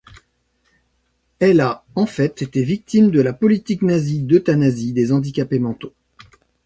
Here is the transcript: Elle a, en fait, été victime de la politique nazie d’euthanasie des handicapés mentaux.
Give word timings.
Elle 1.37 1.59
a, 1.59 1.85
en 1.93 2.07
fait, 2.07 2.41
été 2.41 2.63
victime 2.63 3.11
de 3.11 3.21
la 3.21 3.33
politique 3.33 3.83
nazie 3.83 4.23
d’euthanasie 4.23 4.93
des 4.93 5.11
handicapés 5.11 5.59
mentaux. 5.59 5.93